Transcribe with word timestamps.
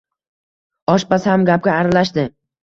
Oshpaz 0.93 1.27
ham 1.33 1.45
gapga 1.51 1.77
aralashdi: 1.83 2.25